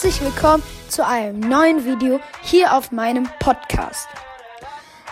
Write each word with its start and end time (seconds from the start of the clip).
herzlich 0.00 0.20
willkommen 0.20 0.62
zu 0.88 1.04
einem 1.04 1.40
neuen 1.40 1.84
Video 1.84 2.20
hier 2.42 2.72
auf 2.72 2.92
meinem 2.92 3.28
Podcast. 3.40 4.06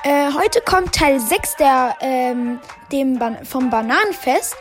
Äh, 0.04 0.32
heute 0.32 0.60
kommt 0.60 0.94
Teil 0.94 1.18
6 1.18 1.56
der, 1.56 1.96
ähm, 2.00 2.60
dem 2.92 3.18
Ban 3.18 3.44
vom 3.44 3.68
Bananenfest. 3.68 4.54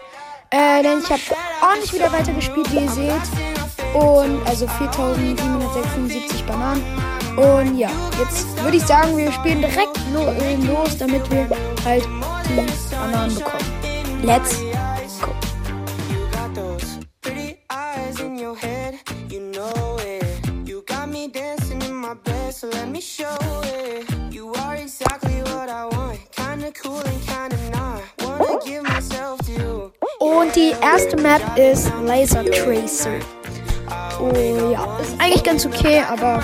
Äh, 0.49 0.81
denn 0.81 0.97
ich 0.97 1.11
habe 1.11 1.21
ordentlich 1.61 1.93
wieder 1.93 2.11
weitergespielt, 2.11 2.71
wie 2.71 2.79
ihr 2.79 2.89
seht. 2.89 3.93
Und 3.93 4.41
also 4.47 4.67
4776 4.67 6.43
Bananen. 6.45 6.83
Und 7.37 7.77
ja, 7.77 7.91
jetzt 8.17 8.47
würde 8.63 8.77
ich 8.77 8.83
sagen, 8.83 9.15
wir 9.15 9.31
spielen 9.31 9.61
direkt 9.61 9.99
lo 10.11 10.25
äh, 10.25 10.55
los, 10.55 10.97
damit 10.97 11.29
wir 11.29 11.47
halt 11.85 12.03
die 12.49 12.95
Bananen 12.95 13.35
bekommen. 13.35 14.23
Let's 14.23 14.59
bed, 22.25 22.53
so 22.53 22.67
let 22.67 22.89
me 22.89 23.01
show 23.01 23.37
it. 23.63 24.05
You 24.33 24.51
are 24.53 24.75
exactly 24.75 25.41
what 25.43 25.69
I 25.69 25.85
want, 25.95 26.19
kinda 26.35 26.71
cool 26.83 26.99
and 26.99 27.21
kinda 27.25 27.57
not. 27.71 28.01
Wanna 28.19 28.59
give 28.65 28.83
myself 28.83 29.39
to 29.45 29.51
you. 29.51 29.91
Und 30.19 30.55
die 30.55 30.73
erste 30.81 31.15
Map 31.17 31.41
ist 31.57 31.91
Laser 32.03 32.43
Tracer. 32.45 33.19
Oh 34.19 34.31
ja, 34.71 34.97
ist 34.99 35.19
eigentlich 35.19 35.43
ganz 35.43 35.65
okay, 35.65 36.01
aber 36.09 36.41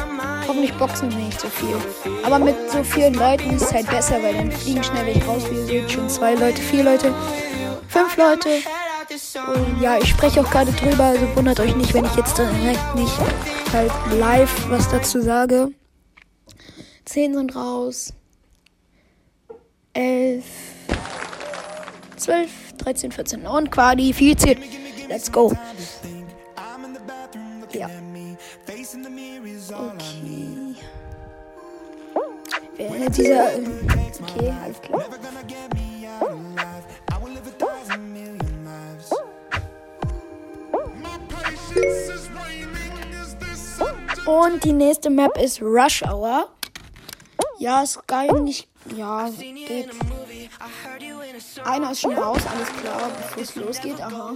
hoffentlich 0.47 0.73
boxen 0.77 1.09
wir 1.11 1.17
nicht 1.17 1.39
so 1.39 1.47
viel. 1.47 1.75
Aber 2.23 2.37
mit 2.37 2.55
so 2.69 2.83
vielen 2.83 3.13
Leuten 3.13 3.55
ist 3.55 3.63
es 3.63 3.73
halt 3.73 3.89
besser, 3.89 4.21
weil 4.21 4.35
dann 4.35 4.51
fliegen 4.51 4.83
schnell 4.83 5.05
welche 5.05 5.25
raus. 5.25 5.43
Wie 5.49 5.55
ihr 5.55 5.65
seht, 5.65 5.91
schon 5.91 6.09
zwei 6.09 6.35
Leute, 6.35 6.61
vier 6.61 6.83
Leute, 6.83 7.13
fünf 7.87 8.17
Leute. 8.17 8.49
Und 9.47 9.81
ja, 9.81 9.97
ich 9.97 10.09
spreche 10.09 10.41
auch 10.41 10.49
gerade 10.49 10.71
drüber, 10.71 11.03
also 11.05 11.27
wundert 11.35 11.59
euch 11.59 11.75
nicht, 11.75 11.93
wenn 11.93 12.05
ich 12.05 12.15
jetzt 12.15 12.37
direkt 12.37 12.95
nicht 12.95 13.13
halt 13.73 13.91
live 14.17 14.69
was 14.69 14.89
dazu 14.89 15.21
sage. 15.21 15.69
Zehn 17.11 17.33
sind 17.33 17.53
raus. 17.57 18.13
Elf. 19.91 20.45
Zwölf, 22.15 22.71
13, 22.77 23.11
14 23.11 23.45
und 23.45 23.69
qualifiziert. 23.69 24.57
Let's 25.09 25.29
go. 25.29 25.51
Ja. 27.73 27.89
Okay. 32.73 32.89
Wer 32.89 33.09
dieser. 33.09 33.55
Okay, 33.57 34.53
alles 34.63 34.81
klar. 34.81 35.05
Und 44.25 44.63
die 44.63 44.71
nächste 44.71 45.09
Map 45.09 45.37
ist 45.37 45.61
Rush 45.61 46.03
Hour. 46.03 46.47
Ja, 47.61 47.83
ist 47.83 47.99
geil, 48.07 48.41
nicht. 48.41 48.67
Ja, 48.97 49.29
geht. 49.29 49.91
Einer 51.63 51.91
ist 51.91 52.01
schon 52.01 52.17
raus, 52.17 52.41
alles 52.51 52.69
klar, 52.81 53.11
bevor 53.15 53.43
es 53.43 53.55
losgeht. 53.55 54.01
Aha. 54.01 54.35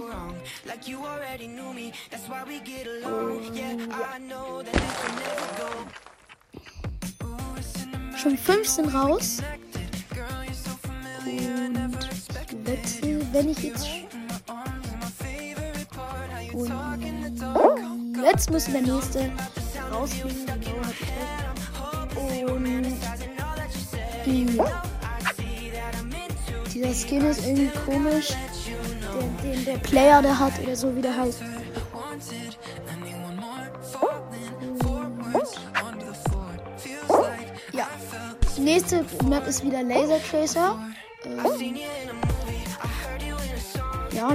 Schon 8.16 8.38
15 8.38 8.88
raus. 8.90 9.38
Und 12.52 12.68
ich 12.68 13.02
wenn 13.32 13.48
ich 13.48 13.58
jetzt. 13.58 13.88
Und 16.52 18.22
jetzt 18.22 18.50
müsste 18.52 18.70
der 18.70 18.82
nächste 18.82 19.32
rausfliegen. 19.90 20.46
Und. 22.52 22.96
Ja. 24.56 24.82
Dieser 26.72 26.94
Skin 26.94 27.24
ist 27.24 27.46
irgendwie 27.46 27.70
komisch. 27.84 28.34
Der, 29.42 29.52
den 29.52 29.64
der 29.64 29.78
Player 29.78 30.20
der 30.20 30.38
hat 30.38 30.52
oder 30.62 30.76
so 30.76 30.94
wie 30.94 31.00
der 31.00 31.16
heißt. 31.16 31.40
Ja. 37.72 37.86
Die 38.56 38.60
nächste 38.60 39.04
Map 39.28 39.46
ist 39.46 39.64
wieder 39.64 39.82
Laser 39.82 40.20
Tracer. 40.30 40.78
Ähm, 41.24 41.76
ja, 44.12 44.30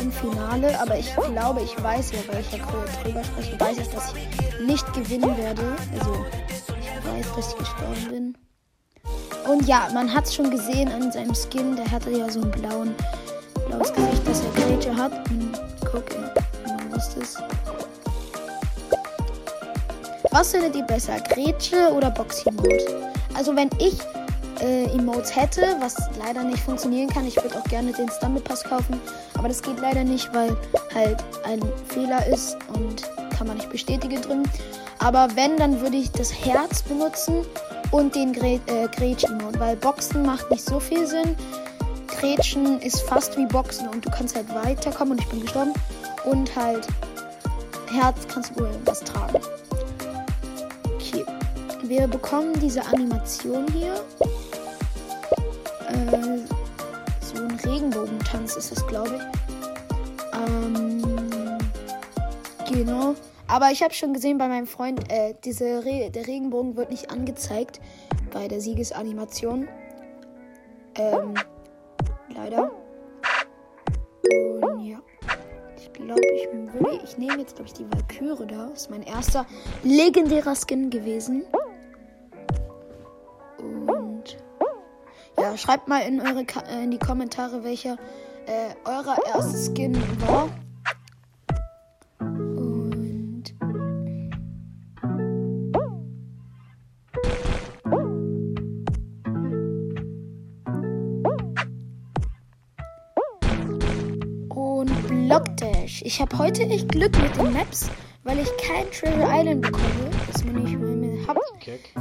im 0.00 0.12
Finale, 0.12 0.80
aber 0.80 0.98
ich 0.98 1.14
glaube, 1.14 1.62
ich 1.62 1.82
weiß 1.82 2.12
ja, 2.12 2.18
weil 2.28 2.40
ich 2.40 2.52
ja 2.52 2.58
drüber 3.02 3.22
spreche, 3.24 3.60
weiß 3.60 3.78
ich, 3.78 3.88
dass 3.88 4.14
ich 4.14 4.66
nicht 4.66 4.92
gewinnen 4.94 5.36
werde. 5.36 5.76
Also, 5.98 6.24
weiß, 7.18 7.34
dass 7.34 7.48
ich 7.52 7.58
gestorben 7.58 8.08
bin. 8.10 8.38
Und 9.50 9.66
ja, 9.66 9.88
man 9.94 10.12
hat 10.12 10.26
es 10.26 10.34
schon 10.34 10.50
gesehen 10.50 10.90
an 10.90 11.10
seinem 11.10 11.34
Skin, 11.34 11.76
der 11.76 11.90
hatte 11.90 12.10
ja 12.10 12.30
so 12.30 12.40
ein 12.40 12.50
blauen, 12.50 12.94
blaues 13.66 13.92
Gesicht, 13.92 14.22
das 14.26 14.42
er 14.44 14.62
Grätsche 14.62 14.96
hat. 14.96 15.12
Und 15.30 15.52
guck, 15.90 16.04
man 16.66 16.92
wusste 16.92 17.20
es. 17.20 17.36
Was 20.30 20.50
findet 20.50 20.76
ihr 20.76 20.84
besser, 20.84 21.18
Grätsche 21.20 21.90
oder 21.92 22.10
Box-Emote? 22.10 23.10
Also 23.34 23.56
wenn 23.56 23.70
ich 23.78 23.98
äh, 24.60 24.84
Emotes 24.92 25.34
hätte, 25.34 25.76
was 25.80 25.96
leider 26.18 26.44
nicht 26.44 26.62
funktionieren 26.62 27.08
kann, 27.08 27.26
ich 27.26 27.36
würde 27.42 27.58
auch 27.58 27.64
gerne 27.64 27.92
den 27.92 28.10
Stumble 28.10 28.42
Pass 28.42 28.62
kaufen, 28.62 29.00
aber 29.38 29.48
das 29.48 29.62
geht 29.62 29.80
leider 29.80 30.04
nicht, 30.04 30.28
weil 30.34 30.54
halt 30.94 31.24
ein 31.44 31.60
Fehler 31.88 32.26
ist 32.26 32.58
und 32.74 33.02
kann 33.38 33.46
man 33.46 33.56
nicht 33.56 33.70
bestätigen 33.70 34.20
drin. 34.20 34.42
Aber 34.98 35.28
wenn, 35.36 35.56
dann 35.56 35.80
würde 35.80 35.96
ich 35.96 36.10
das 36.10 36.32
Herz 36.32 36.82
benutzen 36.82 37.46
und 37.92 38.16
den 38.16 38.32
Grä 38.32 38.60
äh, 38.66 38.88
weil 39.58 39.76
Boxen 39.76 40.26
macht 40.26 40.50
nicht 40.50 40.64
so 40.64 40.80
viel 40.80 41.06
Sinn. 41.06 41.36
Grätschen 42.08 42.80
ist 42.80 43.02
fast 43.02 43.36
wie 43.36 43.46
Boxen 43.46 43.88
und 43.88 44.04
du 44.04 44.10
kannst 44.10 44.34
halt 44.34 44.52
weiterkommen 44.52 45.12
und 45.12 45.20
ich 45.20 45.28
bin 45.28 45.40
gestorben. 45.40 45.72
Und 46.24 46.54
halt 46.56 46.86
Herz 47.92 48.26
kannst 48.26 48.58
du 48.58 48.64
irgendwas 48.64 49.00
tragen. 49.00 49.40
Okay. 50.96 51.24
Wir 51.84 52.08
bekommen 52.08 52.58
diese 52.60 52.84
Animation 52.86 53.66
hier. 53.72 53.94
Äh, 55.88 56.38
so 57.20 57.40
ein 57.40 57.58
Regenbogentanz 57.64 58.56
ist 58.56 58.72
das, 58.72 58.86
glaube 58.88 59.16
ich. 59.16 59.22
Ähm, 60.34 61.58
genau. 62.68 63.14
Aber 63.48 63.70
ich 63.70 63.82
habe 63.82 63.94
schon 63.94 64.12
gesehen 64.12 64.36
bei 64.36 64.46
meinem 64.46 64.66
Freund, 64.66 65.10
äh, 65.10 65.34
diese 65.42 65.84
Re 65.84 66.10
der 66.10 66.26
Regenbogen 66.26 66.76
wird 66.76 66.90
nicht 66.90 67.10
angezeigt 67.10 67.80
bei 68.30 68.46
der 68.46 68.60
Siegesanimation. 68.60 69.68
Ähm, 70.96 71.34
leider. 72.34 72.70
Und 74.60 74.84
ja. 74.84 74.98
Ich 75.78 75.92
glaube, 75.94 76.20
ich 76.34 76.48
würde. 76.52 77.00
Ich 77.02 77.16
nehme 77.16 77.38
jetzt, 77.38 77.56
glaube 77.56 77.68
ich, 77.68 77.72
die 77.72 77.90
Valkyrie 77.90 78.46
da. 78.46 78.68
Das 78.68 78.82
ist 78.82 78.90
mein 78.90 79.02
erster 79.02 79.46
legendärer 79.82 80.54
Skin 80.54 80.90
gewesen. 80.90 81.44
Und 83.58 84.36
ja, 85.40 85.56
schreibt 85.56 85.88
mal 85.88 86.00
in 86.00 86.20
eure 86.20 86.44
äh, 86.70 86.84
in 86.84 86.90
die 86.90 86.98
Kommentare, 86.98 87.64
welcher 87.64 87.96
äh, 88.46 88.74
eurer 88.84 89.16
erste 89.26 89.56
Skin 89.56 89.96
war. 90.26 90.48
Ich 106.02 106.20
habe 106.20 106.38
heute 106.38 106.62
echt 106.62 106.88
Glück 106.90 107.16
mit 107.20 107.36
den 107.36 107.52
Maps, 107.52 107.90
weil 108.22 108.38
ich 108.38 108.48
kein 108.56 108.88
Treasure 108.92 109.26
Island 109.28 109.62
bekomme. 109.62 110.10
Das 110.26 110.36
ist 110.36 110.44
mir 110.44 110.52
nicht 110.52 110.78
meine 110.78 111.26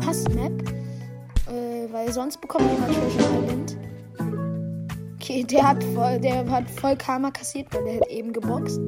Hass-Map. 0.06 0.70
Äh, 1.48 1.92
weil 1.92 2.12
sonst 2.12 2.40
bekomme 2.40 2.66
ich 2.66 2.78
immer 2.78 2.88
Treasure 2.88 3.44
Island. 3.44 3.78
Okay, 5.16 5.44
der 5.44 5.68
hat 5.68 5.84
voll, 5.84 6.20
der 6.20 6.48
hat 6.50 6.70
voll 6.70 6.96
Karma 6.96 7.32
kassiert, 7.32 7.74
weil 7.74 7.86
der 7.86 7.96
hat 7.96 8.08
eben 8.10 8.34
geboxt. 8.34 8.80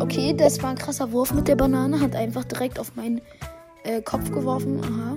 Okay, 0.00 0.34
das 0.36 0.60
war 0.62 0.70
ein 0.70 0.78
krasser 0.78 1.12
Wurf 1.12 1.32
mit 1.32 1.46
der 1.46 1.56
Banane. 1.56 2.00
Hat 2.00 2.16
einfach 2.16 2.44
direkt 2.44 2.80
auf 2.80 2.96
meinen 2.96 3.20
äh, 3.84 4.02
Kopf 4.02 4.32
geworfen. 4.32 4.80
Aha. 4.82 5.16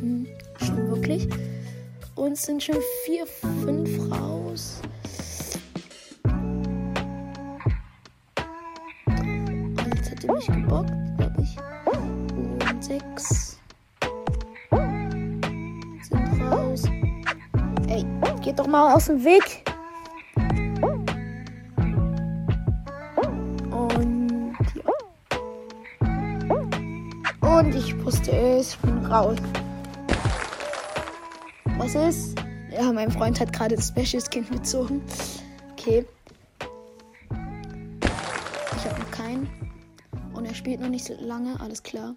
Hm, 0.00 0.26
schon 0.64 0.88
wirklich. 0.88 1.28
Und 2.14 2.32
es 2.32 2.42
sind 2.42 2.62
schon 2.62 2.78
vier, 3.04 3.26
fünf 3.26 3.77
mal 18.68 18.94
aus 18.94 19.06
dem 19.06 19.24
Weg. 19.24 19.64
Und 23.70 23.96
ja. 27.40 27.58
und 27.58 27.74
ich 27.74 28.04
wusste 28.04 28.30
es, 28.30 28.76
bin 28.76 29.04
raus. 29.06 29.38
Was 31.78 31.94
ist? 31.94 32.38
Ja, 32.70 32.92
mein 32.92 33.10
Freund 33.10 33.40
hat 33.40 33.52
gerade 33.52 33.76
das 33.76 33.88
Special 33.88 34.22
Skin 34.22 34.48
gezogen. 34.48 35.02
Okay. 35.72 36.04
Ich 38.76 38.84
habe 38.84 39.00
noch 39.00 39.10
keinen. 39.10 39.48
Und 40.34 40.44
er 40.44 40.54
spielt 40.54 40.80
noch 40.80 40.88
nicht 40.88 41.04
so 41.04 41.14
lange, 41.20 41.58
alles 41.60 41.82
klar. 41.82 42.14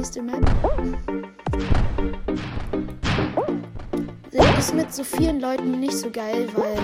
Nächste 0.00 0.22
Map. 0.22 0.40
Das 4.32 4.58
ist 4.58 4.74
mit 4.74 4.94
so 4.94 5.04
vielen 5.04 5.40
Leuten 5.40 5.78
nicht 5.78 5.92
so 5.92 6.10
geil, 6.10 6.48
weil 6.54 6.78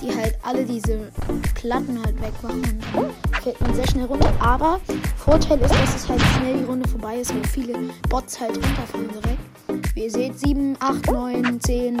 die 0.00 0.08
halt 0.16 0.38
alle 0.42 0.64
diese 0.64 1.12
Platten 1.54 2.02
halt 2.02 2.16
wegmachen. 2.22 2.80
Und 2.94 3.12
fällt 3.42 3.60
man 3.60 3.74
sehr 3.74 3.86
schnell 3.88 4.06
runter. 4.06 4.32
Aber 4.40 4.80
Vorteil 5.18 5.60
ist, 5.60 5.74
dass 5.74 5.96
es 5.96 6.08
halt 6.08 6.22
schnell 6.38 6.56
die 6.56 6.64
Runde 6.64 6.88
vorbei 6.88 7.16
ist, 7.16 7.34
weil 7.34 7.44
viele 7.44 7.74
Bots 8.08 8.40
halt 8.40 8.56
runterfallen 8.56 9.10
direkt. 9.10 9.94
Wie 9.94 10.04
ihr 10.04 10.10
seht, 10.10 10.38
7, 10.38 10.78
8, 10.80 11.12
9, 11.12 11.60
10, 11.60 11.98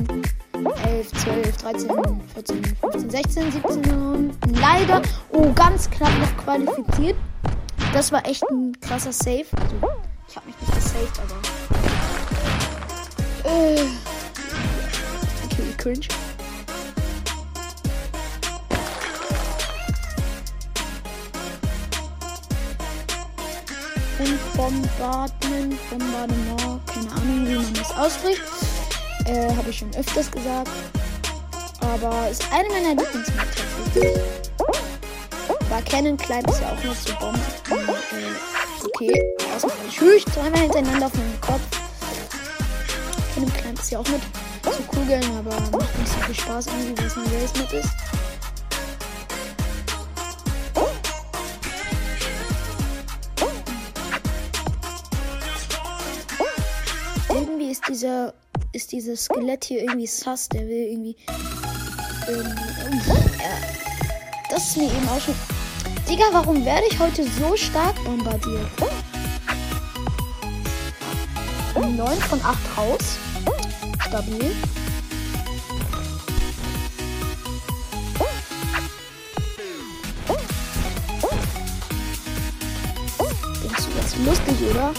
11, 0.86 1.12
12, 1.12 1.56
13, 1.58 1.90
14, 2.32 2.64
15, 2.80 3.10
16, 3.10 3.52
17 3.52 3.94
und 3.94 4.32
leider, 4.58 5.02
oh, 5.32 5.52
ganz 5.54 5.90
knapp 5.90 6.18
noch 6.18 6.44
qualifiziert. 6.44 7.16
Das 7.92 8.10
war 8.10 8.26
echt 8.26 8.42
ein 8.50 8.72
krasser 8.80 9.12
Save. 9.12 9.44
Also, 9.52 10.05
ich 10.28 10.36
habe 10.36 10.46
mich 10.46 10.56
nicht 10.60 10.74
gesaved, 10.74 11.20
aber. 11.20 11.40
Äh, 13.48 13.86
okay, 15.44 15.74
cringe. 15.76 16.08
Und 24.18 24.56
Bombardment, 24.56 25.90
Bombardement, 25.90 26.86
keine 26.86 27.12
Ahnung, 27.12 27.46
wie 27.46 27.54
man 27.54 27.74
das 27.74 27.90
ausspricht. 27.96 28.42
Äh, 29.26 29.54
habe 29.54 29.70
ich 29.70 29.78
schon 29.78 29.94
öfters 29.94 30.30
gesagt. 30.30 30.70
Aber 31.80 32.28
ist 32.30 32.44
eine 32.52 32.68
meiner 32.68 33.00
Lieblingsmaps. 33.00 33.62
Aber 35.70 35.82
Cannon 35.82 36.16
Climb 36.16 36.48
ist 36.48 36.60
ja 36.60 36.72
auch 36.72 36.84
noch 36.84 36.94
so 36.94 37.14
Bomben. 37.16 37.40
Äh, 37.70 38.55
okay, 38.86 39.22
erstmal 39.52 39.76
tschüss, 39.90 40.24
zweimal 40.24 40.60
hintereinander 40.60 41.06
auf 41.06 41.14
meinen 41.14 41.40
Kopf. 41.40 41.60
Cannon 43.34 43.52
Climb 43.52 43.78
ist 43.78 43.90
ja 43.90 43.98
auch 43.98 44.08
mit 44.08 44.20
zu 44.62 44.82
Kugeln, 44.84 45.24
aber 45.38 45.50
macht 45.76 45.98
nicht 45.98 46.12
so 46.12 46.20
viel 46.20 46.34
Spaß 46.34 46.66
irgendwie, 46.66 46.98
weil 46.98 47.06
es 47.06 47.16
ein 47.16 47.24
Race 47.24 47.52
mit 47.58 47.72
ist. 47.72 47.90
Irgendwie 57.28 57.70
ist 57.70 57.82
dieser 57.88 58.34
ist 58.72 58.92
dieses 58.92 59.24
Skelett 59.24 59.64
hier 59.64 59.82
irgendwie 59.82 60.06
sass, 60.06 60.48
der 60.48 60.62
will 60.62 60.88
irgendwie. 60.88 61.16
irgendwie 62.28 63.10
äh, 63.10 63.76
das 64.50 64.68
ist 64.68 64.76
mir 64.76 64.84
eben 64.84 65.08
auch 65.08 65.20
schon. 65.20 65.55
Digga, 66.08 66.26
warum 66.30 66.64
werde 66.64 66.86
ich 66.88 66.98
heute 67.00 67.24
so 67.24 67.56
stark 67.56 67.96
bombardiert? 68.04 68.70
9 71.74 72.16
von 72.20 72.40
8 72.44 72.56
raus. 72.76 73.18
Stabil. 74.06 74.54
Denkst 83.62 83.84
du 83.84 83.98
jetzt 83.98 84.16
lustig, 84.24 84.70
oder? 84.70 84.92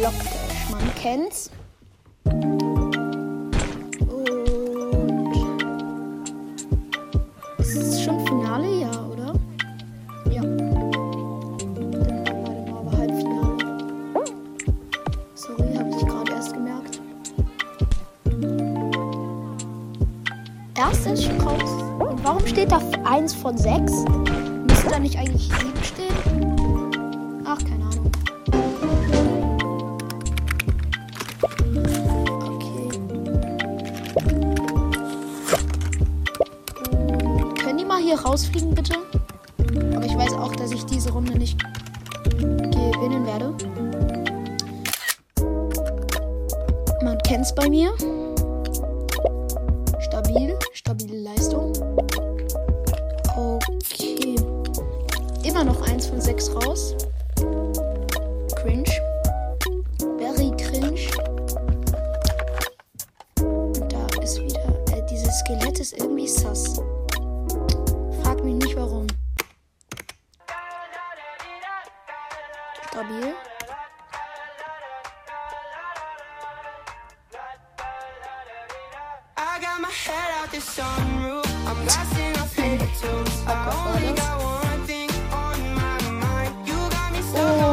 Lockdash, 0.00 0.70
man 0.70 0.94
kennt's. 0.94 1.50
Steht 22.56 22.72
da 22.72 22.80
1 23.04 23.34
von 23.34 23.58
6? 23.58 23.92
Müsste 24.66 24.88
da 24.88 24.98
nicht 24.98 25.18
eigentlich 25.18 25.50
7 25.50 25.84
stehen? 25.84 27.42
Ach, 27.44 27.58
keine 27.58 27.84
Ahnung. 27.84 28.10
Okay. 32.46 32.88
Können 37.60 37.76
die 37.76 37.84
mal 37.84 38.00
hier 38.00 38.18
rausfliegen, 38.18 38.74
bitte? 38.74 38.94
Stuck 72.96 73.10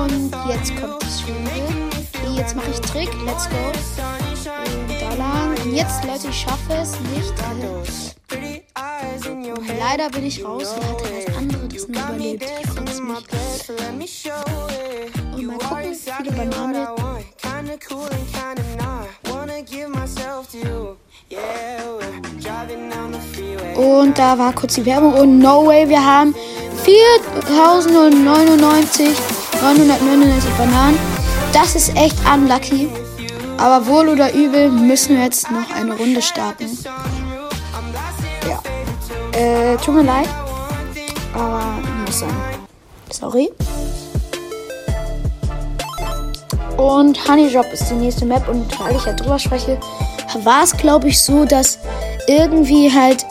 Und 0.10 0.34
jetzt 0.50 0.76
kommt 0.76 1.02
das. 1.02 1.24
Okay, 1.24 2.36
jetzt 2.36 2.56
mache 2.56 2.70
ich 2.72 2.82
Trick. 2.82 3.10
Let's 3.26 3.50
go. 3.50 3.56
Und 3.56 5.02
da 5.02 5.14
lang. 5.16 5.58
Und 5.64 5.74
jetzt, 5.74 6.04
Leute, 6.04 6.28
ich 6.30 6.42
schaffe 6.42 6.74
es 6.74 7.00
nicht. 7.00 7.34
leider 9.98 10.10
bin 10.10 10.26
ich 10.26 10.44
raus. 10.44 10.76
Hatte 10.76 11.04
das 11.26 11.38
andere, 11.38 11.63
me 11.88 11.98
überlebt? 11.98 12.46
Und 12.78 13.08
mal 13.08 13.22
gucken, 13.22 13.40
exactly 15.84 16.32
viele 16.32 16.50
Banane. 16.50 16.88
Und 23.76 24.20
da 24.20 24.38
war 24.38 24.54
kurz 24.54 24.76
die 24.76 24.86
Werbung. 24.86 25.14
Und 25.14 25.40
no 25.40 25.66
way, 25.66 25.90
wir 25.90 26.06
haben 26.06 26.36
4099, 26.84 29.18
999 29.62 30.52
Bananen. 30.58 31.00
Das 31.52 31.76
ist 31.76 31.96
echt 31.96 32.16
unlucky. 32.32 32.88
Aber 33.58 33.88
wohl 33.88 34.10
oder 34.10 34.32
übel 34.34 34.70
müssen 34.70 35.16
wir 35.16 35.24
jetzt 35.24 35.50
noch 35.50 35.72
eine 35.76 35.96
Runde 35.96 36.22
starten. 36.22 36.78
Ja. 38.48 38.62
Äh, 39.40 39.76
tut 39.78 39.96
mir 39.96 40.04
leid. 40.04 40.30
Aber 41.34 41.80
muss 42.06 42.20
sein. 42.20 42.30
Sorry. 43.12 43.50
Und 46.78 47.28
Honey 47.28 47.52
Drop 47.52 47.72
ist 47.72 47.90
die 47.90 47.96
nächste 47.96 48.26
Map. 48.26 48.48
Und 48.48 48.80
weil 48.80 48.96
ich 48.96 49.06
ja 49.06 49.14
drüber 49.14 49.40
spreche, 49.40 49.80
war 50.44 50.64
es, 50.64 50.76
glaube 50.76 51.10
ich, 51.10 51.22
so, 51.22 51.46
dass 51.46 51.80
irgendwie 52.28 52.92
halt. 52.92 53.26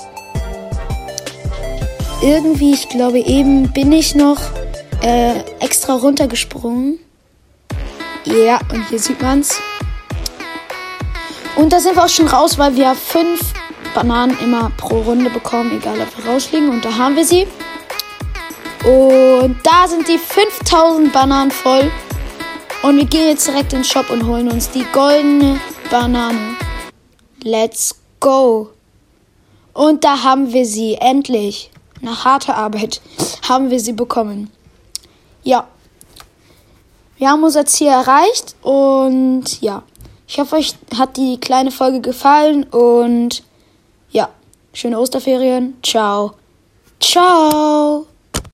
Irgendwie, 2.23 2.73
ich 2.73 2.89
glaube, 2.89 3.19
eben 3.19 3.73
bin 3.73 3.91
ich 3.91 4.15
noch 4.15 4.39
äh, 5.03 5.41
extra 5.59 5.95
runtergesprungen. 5.95 7.01
Ja, 8.25 8.61
und 8.73 8.89
hier 8.89 9.01
sieht 9.01 9.21
man's. 9.21 9.61
Und 11.57 11.73
da 11.73 11.81
sind 11.81 11.97
wir 11.97 12.05
auch 12.05 12.09
schon 12.09 12.29
raus, 12.29 12.59
weil 12.59 12.77
wir 12.77 12.95
fünf 12.95 13.53
Bananen 13.95 14.39
immer 14.39 14.71
pro 14.77 15.01
Runde 15.01 15.31
bekommen, 15.31 15.77
egal 15.77 15.97
ob 16.01 16.17
wir 16.17 16.33
rausfliegen. 16.33 16.71
Und 16.71 16.85
da 16.85 16.97
haben 16.97 17.17
wir 17.17 17.25
sie. 17.25 17.47
Und 18.85 19.57
da 19.63 19.87
sind 19.87 20.09
die 20.09 20.19
5000 20.19 21.13
Bananen 21.13 21.53
voll. 21.53 21.91
Und 22.83 22.97
wir 22.97 23.05
gehen 23.05 23.29
jetzt 23.29 23.47
direkt 23.47 23.73
in 23.73 23.81
den 23.81 23.85
Shop 23.85 24.11
und 24.11 24.27
holen 24.27 24.51
uns 24.51 24.71
die 24.71 24.85
goldene 24.93 25.61
Banane. 25.89 26.57
Let's 27.45 27.95
go. 28.19 28.71
Und 29.73 30.03
da 30.03 30.25
haben 30.25 30.53
wir 30.53 30.67
sie, 30.67 30.97
endlich. 30.97 31.71
Nach 32.01 32.25
harter 32.25 32.57
Arbeit 32.57 33.01
haben 33.49 33.71
wir 33.71 33.79
sie 33.79 33.93
bekommen. 33.93 34.51
Ja. 35.45 35.69
Wir 37.19 37.31
haben 37.31 37.45
unser 37.45 37.65
Ziel 37.67 37.87
erreicht 37.87 38.57
und 38.63 39.61
ja. 39.61 39.85
Ich 40.27 40.41
hoffe, 40.41 40.57
euch 40.57 40.75
hat 40.99 41.17
die 41.17 41.39
kleine 41.39 41.71
Folge 41.71 42.01
gefallen 42.01 42.65
und 42.65 43.45
ja. 44.11 44.29
Schöne 44.73 44.99
Osterferien. 44.99 45.77
Ciao. 45.83 46.33
Ciao. 46.99 48.07